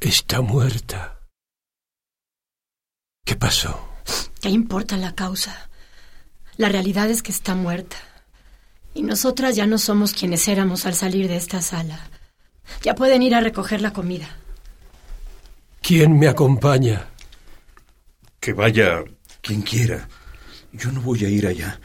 Está 0.00 0.40
muerta. 0.40 1.20
¿Qué 3.24 3.36
pasó? 3.36 3.88
¿Qué 4.40 4.48
importa 4.48 4.96
la 4.96 5.14
causa? 5.14 5.70
La 6.56 6.68
realidad 6.68 7.10
es 7.10 7.22
que 7.22 7.32
está 7.32 7.54
muerta. 7.54 7.96
Y 8.94 9.02
nosotras 9.02 9.56
ya 9.56 9.66
no 9.66 9.78
somos 9.78 10.12
quienes 10.12 10.48
éramos 10.48 10.86
al 10.86 10.94
salir 10.94 11.28
de 11.28 11.36
esta 11.36 11.62
sala. 11.62 12.10
Ya 12.82 12.94
pueden 12.94 13.22
ir 13.22 13.34
a 13.34 13.40
recoger 13.40 13.80
la 13.80 13.92
comida. 13.92 14.28
¿Quién 15.82 16.18
me 16.18 16.28
acompaña? 16.28 17.08
Que 18.38 18.52
vaya 18.52 19.04
quien 19.40 19.62
quiera. 19.62 20.08
Yo 20.72 20.92
no 20.92 21.00
voy 21.00 21.24
a 21.24 21.28
ir 21.28 21.46
allá. 21.46 21.80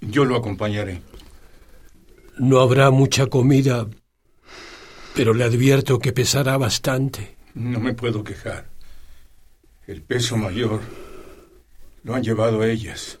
Yo 0.00 0.24
lo 0.24 0.36
acompañaré. 0.36 1.02
No 2.38 2.60
habrá 2.60 2.90
mucha 2.90 3.26
comida, 3.26 3.88
pero 5.14 5.34
le 5.34 5.44
advierto 5.44 5.98
que 5.98 6.12
pesará 6.12 6.56
bastante. 6.56 7.36
No 7.54 7.78
me 7.80 7.94
puedo 7.94 8.24
quejar. 8.24 8.70
El 9.86 10.02
peso 10.02 10.36
mayor 10.36 10.80
lo 12.04 12.14
han 12.14 12.22
llevado 12.22 12.64
ellas. 12.64 13.18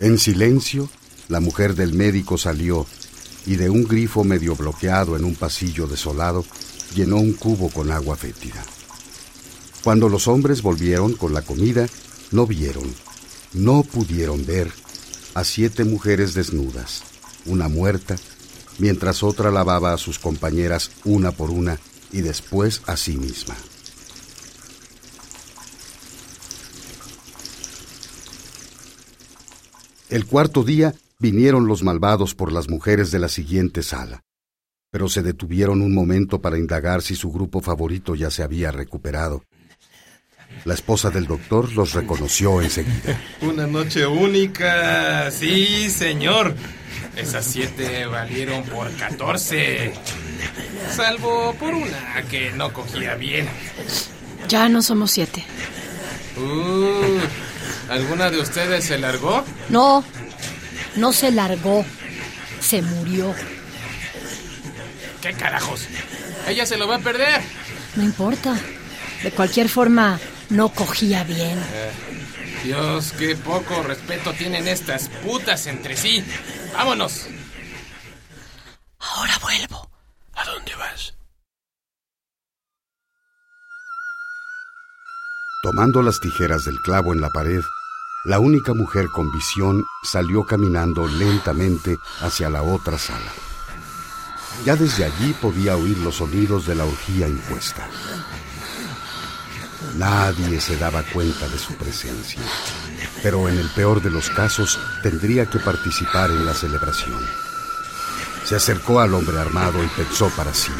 En 0.00 0.16
silencio, 0.18 0.88
la 1.28 1.40
mujer 1.40 1.74
del 1.74 1.92
médico 1.92 2.38
salió 2.38 2.86
y 3.44 3.56
de 3.56 3.68
un 3.68 3.84
grifo 3.84 4.24
medio 4.24 4.56
bloqueado 4.56 5.14
en 5.14 5.24
un 5.24 5.34
pasillo 5.34 5.86
desolado, 5.86 6.42
llenó 6.94 7.16
un 7.16 7.34
cubo 7.34 7.68
con 7.68 7.92
agua 7.92 8.16
fétida. 8.16 8.64
Cuando 9.84 10.08
los 10.08 10.26
hombres 10.26 10.62
volvieron 10.62 11.12
con 11.12 11.34
la 11.34 11.42
comida, 11.42 11.86
no 12.30 12.46
vieron, 12.46 12.94
no 13.52 13.82
pudieron 13.82 14.46
ver 14.46 14.72
a 15.34 15.44
siete 15.44 15.84
mujeres 15.84 16.32
desnudas, 16.32 17.02
una 17.44 17.68
muerta, 17.68 18.16
mientras 18.78 19.22
otra 19.22 19.50
lavaba 19.50 19.92
a 19.92 19.98
sus 19.98 20.18
compañeras 20.18 20.92
una 21.04 21.30
por 21.30 21.50
una 21.50 21.78
y 22.10 22.22
después 22.22 22.80
a 22.86 22.96
sí 22.96 23.18
misma. 23.18 23.54
El 30.10 30.26
cuarto 30.26 30.64
día 30.64 30.92
vinieron 31.20 31.68
los 31.68 31.84
malvados 31.84 32.34
por 32.34 32.50
las 32.52 32.68
mujeres 32.68 33.12
de 33.12 33.20
la 33.20 33.28
siguiente 33.28 33.84
sala, 33.84 34.24
pero 34.90 35.08
se 35.08 35.22
detuvieron 35.22 35.82
un 35.82 35.94
momento 35.94 36.40
para 36.40 36.58
indagar 36.58 37.00
si 37.00 37.14
su 37.14 37.30
grupo 37.30 37.60
favorito 37.60 38.16
ya 38.16 38.28
se 38.28 38.42
había 38.42 38.72
recuperado. 38.72 39.44
La 40.64 40.74
esposa 40.74 41.10
del 41.10 41.26
doctor 41.26 41.72
los 41.74 41.92
reconoció 41.92 42.60
enseguida. 42.60 43.20
Una 43.42 43.68
noche 43.68 44.04
única. 44.04 45.30
Sí, 45.30 45.88
señor. 45.88 46.56
Esas 47.16 47.44
siete 47.44 48.04
valieron 48.06 48.64
por 48.64 48.92
catorce. 48.96 49.92
Salvo 50.90 51.54
por 51.54 51.72
una 51.72 52.24
que 52.28 52.50
no 52.50 52.72
cogía 52.72 53.14
bien. 53.14 53.46
Ya 54.48 54.68
no 54.68 54.82
somos 54.82 55.12
siete. 55.12 55.44
Uh, 56.36 57.49
¿Alguna 57.90 58.30
de 58.30 58.38
ustedes 58.38 58.84
se 58.84 58.98
largó? 58.98 59.44
No, 59.68 60.04
no 60.94 61.12
se 61.12 61.32
largó. 61.32 61.84
Se 62.60 62.82
murió. 62.82 63.34
¿Qué 65.20 65.32
carajos? 65.32 65.86
Ella 66.46 66.64
se 66.66 66.76
lo 66.76 66.86
va 66.86 66.96
a 66.96 67.00
perder. 67.00 67.42
No 67.96 68.04
importa. 68.04 68.56
De 69.24 69.32
cualquier 69.32 69.68
forma, 69.68 70.20
no 70.50 70.68
cogía 70.68 71.24
bien. 71.24 71.58
Eh, 71.58 71.90
Dios, 72.62 73.12
qué 73.18 73.34
poco 73.34 73.82
respeto 73.82 74.32
tienen 74.34 74.68
estas 74.68 75.08
putas 75.08 75.66
entre 75.66 75.96
sí. 75.96 76.24
Vámonos. 76.72 77.26
Ahora 79.00 79.36
vuelvo. 79.42 79.90
¿A 80.34 80.44
dónde 80.44 80.74
vas? 80.76 81.14
Tomando 85.62 86.02
las 86.02 86.20
tijeras 86.20 86.64
del 86.64 86.76
clavo 86.80 87.12
en 87.12 87.20
la 87.20 87.28
pared, 87.30 87.60
la 88.24 88.38
única 88.38 88.74
mujer 88.74 89.08
con 89.08 89.32
visión 89.32 89.84
salió 90.02 90.44
caminando 90.44 91.06
lentamente 91.06 91.98
hacia 92.20 92.50
la 92.50 92.62
otra 92.62 92.98
sala. 92.98 93.32
Ya 94.64 94.76
desde 94.76 95.04
allí 95.04 95.32
podía 95.40 95.76
oír 95.76 95.96
los 95.98 96.16
sonidos 96.16 96.66
de 96.66 96.74
la 96.74 96.84
orgía 96.84 97.26
impuesta. 97.28 97.88
Nadie 99.96 100.60
se 100.60 100.76
daba 100.76 101.02
cuenta 101.02 101.48
de 101.48 101.58
su 101.58 101.74
presencia, 101.74 102.42
pero 103.22 103.48
en 103.48 103.58
el 103.58 103.68
peor 103.70 104.02
de 104.02 104.10
los 104.10 104.28
casos 104.28 104.78
tendría 105.02 105.46
que 105.46 105.58
participar 105.58 106.30
en 106.30 106.44
la 106.44 106.52
celebración. 106.52 107.24
Se 108.44 108.56
acercó 108.56 109.00
al 109.00 109.14
hombre 109.14 109.38
armado 109.38 109.82
y 109.82 109.88
pensó 109.88 110.28
para 110.36 110.52
sí. 110.52 110.72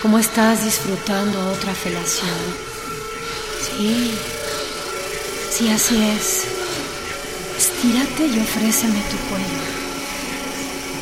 ¿Cómo 0.00 0.18
estás 0.18 0.64
disfrutando 0.64 1.52
otra 1.52 1.74
felación? 1.74 2.30
Sí, 3.60 4.14
sí, 5.50 5.68
así 5.70 6.02
es. 6.02 6.61
Estírate 7.62 8.26
y 8.26 8.40
ofréceme 8.40 9.00
tu 9.08 9.16
cuello. 9.28 9.62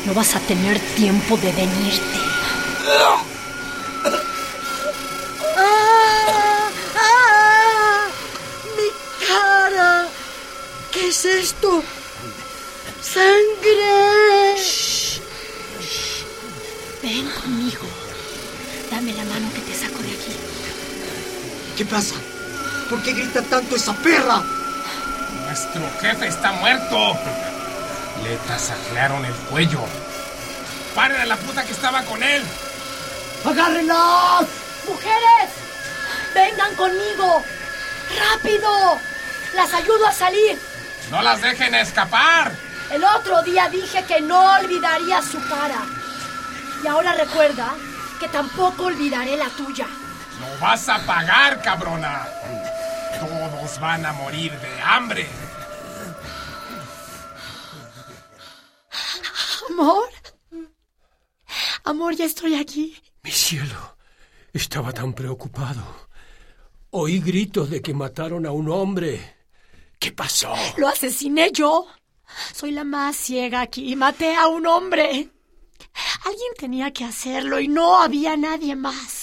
No 0.05 0.13
vas 0.13 0.35
a 0.35 0.39
tener 0.41 0.79
tiempo 0.95 1.35
de 1.37 1.51
venirte. 1.53 2.19
¡Ah! 5.57 6.69
¡Ah! 6.95 8.07
¡Mi 8.77 8.89
cara! 9.27 10.07
¿Qué 10.91 11.07
es 11.07 11.25
esto? 11.25 11.83
¡Sangre! 13.01 14.55
Ven 17.01 17.27
conmigo. 17.41 17.87
Dame 18.91 19.13
la 19.13 19.25
mano 19.25 19.51
que 19.55 19.61
te 19.61 19.73
saco 19.73 19.97
de 20.03 20.11
aquí. 20.11 20.35
¿Qué 21.75 21.85
pasa? 21.85 22.13
¿Por 22.87 23.01
qué 23.01 23.13
grita 23.13 23.41
tanto 23.41 23.75
esa 23.75 23.95
perra? 23.95 24.60
Nuestro 25.73 26.01
jefe 26.01 26.27
está 26.27 26.51
muerto. 26.51 27.17
Le 28.23 28.35
tasajearon 28.47 29.23
el 29.23 29.33
cuello. 29.33 29.79
¡Paren 30.93 31.21
a 31.21 31.25
la 31.25 31.37
puta 31.37 31.63
que 31.63 31.71
estaba 31.71 32.03
con 32.03 32.21
él! 32.21 32.43
¡Agárrenlas! 33.45 34.47
¡Mujeres! 34.85 35.49
¡Vengan 36.35 36.75
conmigo! 36.75 37.41
¡Rápido! 38.19 38.99
¡Las 39.55 39.73
ayudo 39.73 40.07
a 40.07 40.11
salir! 40.11 40.59
¡No 41.09 41.21
las 41.21 41.41
dejen 41.41 41.73
escapar! 41.75 42.51
El 42.91 43.05
otro 43.05 43.41
día 43.43 43.69
dije 43.69 44.03
que 44.03 44.19
no 44.19 44.57
olvidaría 44.57 45.21
su 45.21 45.39
cara. 45.47 45.83
Y 46.83 46.87
ahora 46.87 47.13
recuerda 47.13 47.75
que 48.19 48.27
tampoco 48.27 48.85
olvidaré 48.85 49.37
la 49.37 49.47
tuya. 49.49 49.87
¡Lo 50.41 50.59
vas 50.59 50.89
a 50.89 50.99
pagar, 51.05 51.61
cabrona! 51.61 52.27
Todos 53.21 53.79
van 53.79 54.05
a 54.05 54.11
morir 54.11 54.51
de 54.59 54.81
hambre. 54.81 55.29
Amor. 59.71 60.09
Amor, 61.85 62.15
ya 62.15 62.25
estoy 62.25 62.55
aquí. 62.55 62.95
Mi 63.23 63.31
cielo, 63.31 63.95
estaba 64.51 64.91
tan 64.91 65.13
preocupado. 65.13 65.81
Oí 66.91 67.19
gritos 67.19 67.69
de 67.69 67.81
que 67.81 67.93
mataron 67.93 68.45
a 68.45 68.51
un 68.51 68.69
hombre. 68.69 69.37
¿Qué 69.97 70.11
pasó? 70.11 70.53
Lo 70.77 70.89
asesiné 70.89 71.51
yo. 71.53 71.87
Soy 72.53 72.71
la 72.71 72.83
más 72.83 73.15
ciega 73.15 73.61
aquí. 73.61 73.95
Maté 73.95 74.35
a 74.35 74.47
un 74.47 74.67
hombre. 74.67 75.29
Alguien 76.25 76.53
tenía 76.57 76.91
que 76.91 77.05
hacerlo 77.05 77.59
y 77.61 77.69
no 77.69 78.01
había 78.01 78.35
nadie 78.35 78.75
más. 78.75 79.20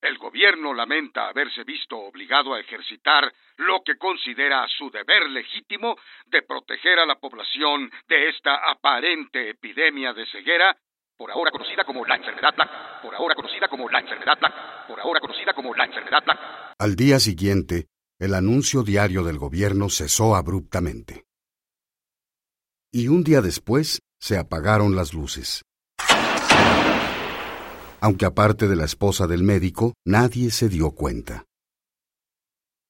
El 0.00 0.16
gobierno 0.18 0.72
lamenta 0.72 1.28
haberse 1.28 1.62
visto 1.64 1.98
obligado 1.98 2.54
a 2.54 2.60
ejercitar 2.60 3.30
lo 3.58 3.82
que 3.84 3.96
considera 3.96 4.66
su 4.78 4.90
deber 4.90 5.28
legítimo 5.28 5.96
de 6.26 6.42
proteger 6.42 6.98
a 6.98 7.06
la 7.06 7.16
población 7.16 7.90
de 8.08 8.30
esta 8.30 8.70
aparente 8.70 9.50
epidemia 9.50 10.14
de 10.14 10.26
ceguera, 10.26 10.76
por 11.16 11.30
ahora 11.30 11.50
conocida 11.50 11.84
como 11.84 12.06
la 12.06 12.16
enfermedad 12.16 12.54
por 13.02 13.14
ahora 13.14 13.34
conocida 13.34 13.68
como 13.68 13.88
la 13.90 14.00
enfermedad 14.00 14.38
por 14.88 15.00
ahora 15.00 15.20
conocida 15.20 15.52
como 15.52 15.74
la 15.74 15.84
enfermedad. 15.84 16.22
Al 16.78 16.96
día 16.96 17.18
siguiente, 17.18 17.86
el 18.18 18.34
anuncio 18.34 18.82
diario 18.82 19.22
del 19.22 19.38
gobierno 19.38 19.88
cesó 19.90 20.34
abruptamente. 20.34 21.24
Y 22.92 23.08
un 23.08 23.22
día 23.22 23.40
después 23.40 24.02
se 24.18 24.38
apagaron 24.38 24.96
las 24.96 25.14
luces. 25.14 25.62
Aunque 28.00 28.24
aparte 28.24 28.66
de 28.66 28.76
la 28.76 28.84
esposa 28.84 29.26
del 29.26 29.42
médico, 29.42 29.94
nadie 30.06 30.50
se 30.50 30.68
dio 30.68 30.92
cuenta. 30.92 31.44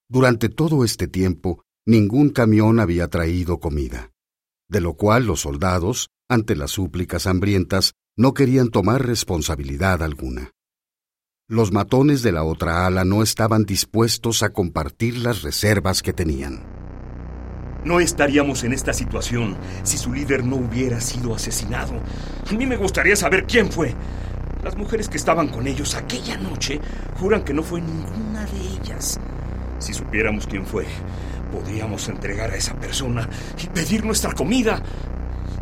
Durante 0.09 0.49
todo 0.49 0.85
este 0.85 1.09
tiempo, 1.09 1.62
ningún 1.87 2.31
camión 2.31 2.81
había 2.81 3.09
traído 3.09 3.59
comida, 3.59 4.11
de 4.68 4.81
lo 4.81 4.94
cual 4.94 5.27
los 5.27 5.40
soldados, 5.40 6.09
ante 6.29 6.57
las 6.57 6.70
súplicas 6.70 7.27
hambrientas, 7.27 7.92
no 8.16 8.35
querían 8.35 8.70
tomar 8.70 9.05
responsabilidad 9.07 10.03
alguna. 10.03 10.53
Los 11.49 11.73
matones 11.73 12.23
de 12.23 12.31
la 12.31 12.44
otra 12.44 12.87
ala 12.87 13.05
no 13.05 13.23
estaban 13.23 13.64
dispuestos 13.64 14.44
a 14.44 14.51
compartir 14.51 15.18
las 15.18 15.42
reservas 15.42 16.03
que 16.03 16.12
tenían. 16.12 16.62
No 17.85 17.99
estaríamos 17.99 18.62
en 18.62 18.73
esta 18.73 18.92
situación 18.92 19.57
si 19.83 19.96
su 19.96 20.12
líder 20.12 20.44
no 20.44 20.57
hubiera 20.57 21.01
sido 21.01 21.35
asesinado. 21.35 21.94
A 22.49 22.53
mí 22.53 22.66
me 22.66 22.77
gustaría 22.77 23.16
saber 23.16 23.46
quién 23.46 23.73
fue. 23.73 23.94
Las 24.62 24.76
mujeres 24.76 25.08
que 25.08 25.16
estaban 25.16 25.48
con 25.48 25.66
ellos 25.66 25.94
aquella 25.94 26.36
noche 26.36 26.80
juran 27.18 27.42
que 27.42 27.54
no 27.54 27.62
fue 27.62 27.80
ninguna 27.80 28.44
de 28.44 28.60
ellas. 28.60 29.18
Si 29.78 29.94
supiéramos 29.94 30.46
quién 30.46 30.66
fue, 30.66 30.86
podríamos 31.50 32.08
entregar 32.08 32.50
a 32.50 32.56
esa 32.56 32.74
persona 32.74 33.28
y 33.62 33.66
pedir 33.68 34.04
nuestra 34.04 34.32
comida. 34.32 34.82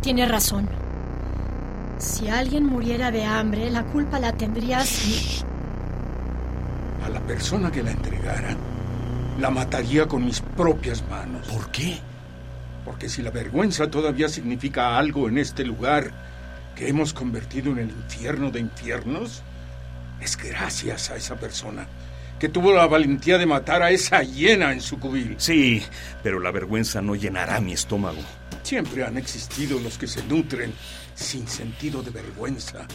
Tiene 0.00 0.26
razón. 0.26 0.68
Si 1.98 2.28
alguien 2.28 2.66
muriera 2.66 3.10
de 3.10 3.24
hambre, 3.24 3.70
la 3.70 3.84
culpa 3.84 4.18
la 4.18 4.32
tendrías. 4.32 5.44
A 7.04 7.08
la 7.08 7.20
persona 7.20 7.70
que 7.70 7.82
la 7.82 7.92
entregara, 7.92 8.56
la 9.38 9.50
mataría 9.50 10.06
con 10.06 10.24
mis 10.24 10.40
propias 10.40 11.02
manos. 11.08 11.46
¿Por 11.46 11.70
qué? 11.70 11.98
Porque 12.84 13.08
si 13.08 13.22
la 13.22 13.30
vergüenza 13.30 13.90
todavía 13.90 14.28
significa 14.28 14.98
algo 14.98 15.28
en 15.28 15.38
este 15.38 15.64
lugar 15.64 16.10
que 16.78 16.88
hemos 16.88 17.12
convertido 17.12 17.72
en 17.72 17.78
el 17.78 17.90
infierno 17.90 18.52
de 18.52 18.60
infiernos, 18.60 19.42
es 20.20 20.36
gracias 20.36 21.10
a 21.10 21.16
esa 21.16 21.34
persona 21.34 21.88
que 22.38 22.48
tuvo 22.48 22.72
la 22.72 22.86
valentía 22.86 23.36
de 23.36 23.46
matar 23.46 23.82
a 23.82 23.90
esa 23.90 24.22
hiena 24.22 24.72
en 24.72 24.80
su 24.80 25.00
cubil. 25.00 25.34
Sí, 25.38 25.82
pero 26.22 26.38
la 26.38 26.52
vergüenza 26.52 27.02
no 27.02 27.16
llenará 27.16 27.60
mi 27.60 27.72
estómago. 27.72 28.20
Siempre 28.62 29.04
han 29.04 29.18
existido 29.18 29.80
los 29.80 29.98
que 29.98 30.06
se 30.06 30.22
nutren 30.22 30.72
sin 31.16 31.48
sentido 31.48 32.00
de 32.00 32.12
vergüenza. 32.12 32.86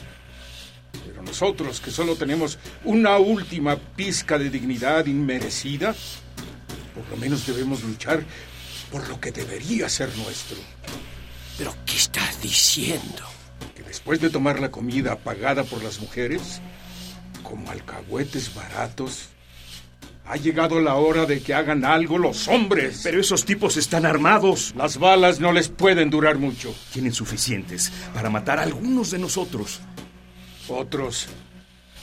Pero 1.06 1.22
nosotros, 1.22 1.82
que 1.82 1.92
solo 1.92 2.16
tenemos 2.16 2.58
una 2.86 3.18
última 3.18 3.76
pizca 3.76 4.40
de 4.40 4.50
dignidad 4.50 5.08
inmerecida, 5.08 5.94
por 6.96 7.10
lo 7.10 7.18
menos 7.18 7.46
debemos 7.46 7.84
luchar 7.84 8.24
por 8.90 9.10
lo 9.10 9.20
que 9.20 9.34
debería 9.34 9.90
ser 9.90 10.16
nuestro. 10.16 10.58
¿Pero 11.58 11.76
qué 11.86 11.98
estás 11.98 12.42
diciendo? 12.42 13.33
Después 13.94 14.20
de 14.20 14.32
tomar 14.32 14.60
la 14.60 14.72
comida 14.72 15.20
pagada 15.20 15.64
por 15.64 15.84
las 15.84 16.02
mujeres, 16.02 16.62
como 17.44 17.70
alcahuetes 17.70 18.56
baratos, 18.56 19.30
ha 20.26 20.36
llegado 20.36 20.82
la 20.82 20.96
hora 20.96 21.28
de 21.28 21.44
que 21.44 21.54
hagan 21.54 21.86
algo 21.86 22.18
los 22.18 22.48
hombres. 22.48 23.02
Pero 23.04 23.22
esos 23.22 23.46
tipos 23.46 23.78
están 23.78 24.08
armados. 24.08 24.74
Las 24.76 24.98
balas 24.98 25.40
no 25.40 25.54
les 25.54 25.70
pueden 25.70 26.10
durar 26.10 26.40
mucho. 26.40 26.74
Tienen 26.92 27.14
suficientes 27.14 27.92
para 28.16 28.32
matar 28.32 28.58
a 28.58 28.64
algunos 28.64 29.12
de 29.12 29.20
nosotros. 29.20 29.80
Otros 30.68 31.28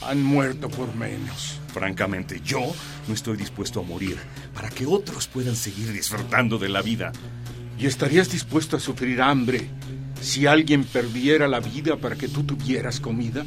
han 0.01 0.23
muerto 0.23 0.69
por 0.69 0.95
menos. 0.95 1.59
Francamente, 1.73 2.39
yo 2.41 2.61
no 3.09 3.13
estoy 3.13 3.35
dispuesto 3.35 3.81
a 3.81 3.83
morir 3.83 4.17
para 4.53 4.69
que 4.69 4.85
otros 4.85 5.27
puedan 5.27 5.57
seguir 5.57 5.91
disfrutando 5.91 6.57
de 6.57 6.69
la 6.69 6.81
vida. 6.81 7.11
¿Y 7.77 7.85
estarías 7.85 8.31
dispuesto 8.31 8.77
a 8.77 8.79
sufrir 8.79 9.21
hambre 9.21 9.69
si 10.21 10.47
alguien 10.47 10.83
perdiera 10.83 11.47
la 11.47 11.59
vida 11.59 11.97
para 11.97 12.15
que 12.15 12.27
tú 12.27 12.43
tuvieras 12.43 12.99
comida? 12.99 13.43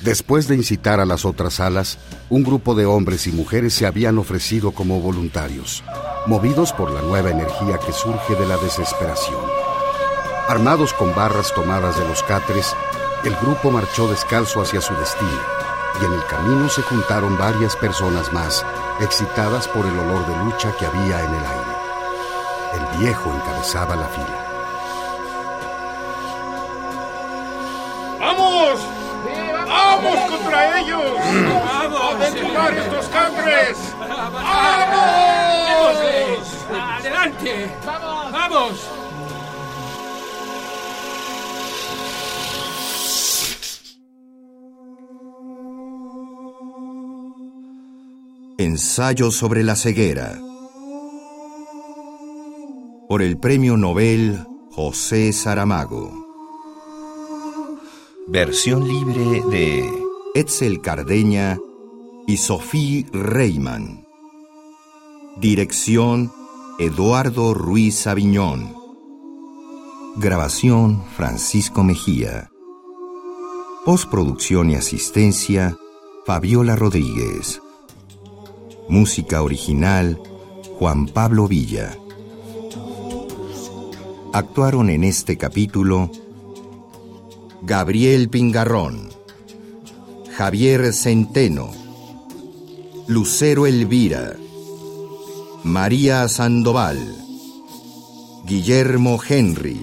Después 0.00 0.46
de 0.46 0.54
incitar 0.54 1.00
a 1.00 1.04
las 1.04 1.24
otras 1.24 1.54
salas, 1.54 1.98
un 2.30 2.44
grupo 2.44 2.76
de 2.76 2.86
hombres 2.86 3.26
y 3.26 3.32
mujeres 3.32 3.74
se 3.74 3.84
habían 3.84 4.16
ofrecido 4.18 4.70
como 4.70 5.00
voluntarios, 5.00 5.82
movidos 6.26 6.72
por 6.72 6.92
la 6.92 7.02
nueva 7.02 7.30
energía 7.30 7.78
que 7.84 7.92
surge 7.92 8.36
de 8.36 8.46
la 8.46 8.56
desesperación. 8.58 9.40
Armados 10.48 10.94
con 10.94 11.14
barras 11.14 11.52
tomadas 11.52 11.98
de 11.98 12.06
los 12.06 12.22
catres, 12.22 12.74
el 13.24 13.34
grupo 13.36 13.72
marchó 13.72 14.08
descalzo 14.08 14.62
hacia 14.62 14.80
su 14.80 14.94
destino, 14.94 15.42
y 16.00 16.04
en 16.04 16.12
el 16.12 16.24
camino 16.26 16.68
se 16.68 16.82
juntaron 16.82 17.36
varias 17.36 17.74
personas 17.74 18.32
más, 18.32 18.64
excitadas 19.00 19.66
por 19.66 19.84
el 19.84 19.98
olor 19.98 20.26
de 20.28 20.44
lucha 20.44 20.72
que 20.78 20.86
había 20.86 21.24
en 21.24 21.34
el 21.34 21.44
aire. 21.44 21.77
El 22.74 22.98
viejo 22.98 23.32
encabezaba 23.34 23.96
la 23.96 24.08
fila. 24.08 24.44
¡Vamos! 28.20 28.80
¡Vamos 29.66 30.18
contra 30.30 30.80
ellos! 30.80 31.12
¡Vamos! 31.64 32.14
¡A 32.14 32.18
desnugar 32.18 32.72
estos 32.76 33.06
catres! 33.08 33.78
¡Vamos! 33.98 35.16
¡Adelante! 36.98 37.70
¡Vamos! 37.86 38.32
¡Vamos! 38.32 38.98
Ensayo 48.58 49.30
sobre 49.30 49.62
la 49.62 49.76
ceguera. 49.76 50.47
Por 53.08 53.22
el 53.22 53.38
Premio 53.38 53.78
Nobel 53.78 54.44
José 54.70 55.32
Saramago. 55.32 56.12
Versión 58.26 58.86
libre 58.86 59.42
de 59.50 59.90
Etzel 60.34 60.82
Cardeña 60.82 61.58
y 62.26 62.36
Sophie 62.36 63.06
Reimann. 63.10 64.04
Dirección 65.38 66.30
Eduardo 66.78 67.54
Ruiz 67.54 68.06
Aviñón. 68.06 68.74
Grabación 70.16 71.02
Francisco 71.16 71.82
Mejía. 71.82 72.50
Postproducción 73.86 74.68
y 74.68 74.74
asistencia 74.74 75.78
Fabiola 76.26 76.76
Rodríguez. 76.76 77.62
Música 78.90 79.40
original 79.40 80.20
Juan 80.78 81.06
Pablo 81.06 81.48
Villa. 81.48 81.96
Actuaron 84.32 84.90
en 84.90 85.04
este 85.04 85.38
capítulo 85.38 86.10
Gabriel 87.62 88.28
Pingarrón, 88.28 89.08
Javier 90.36 90.92
Centeno, 90.92 91.70
Lucero 93.06 93.66
Elvira, 93.66 94.36
María 95.64 96.28
Sandoval, 96.28 96.98
Guillermo 98.44 99.18
Henry, 99.26 99.80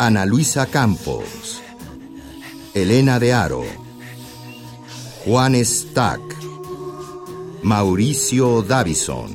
Ana 0.00 0.26
Luisa 0.26 0.66
Campos, 0.66 1.62
Elena 2.74 3.20
de 3.20 3.32
Aro, 3.32 3.64
Juan 5.24 5.54
Stack, 5.64 6.20
Mauricio 7.62 8.62
Davison, 8.62 9.30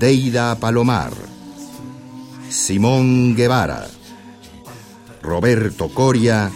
Deida 0.00 0.58
Palomar, 0.58 1.29
Simón 2.50 3.36
Guevara, 3.36 3.86
Roberto 5.22 5.88
Coria 5.88 6.50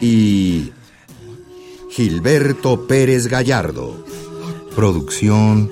y 0.00 0.72
Gilberto 1.90 2.86
Pérez 2.86 3.26
Gallardo. 3.26 4.04
Producción 4.74 5.70